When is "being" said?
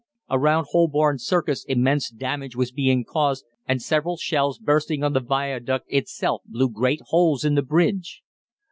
2.71-3.05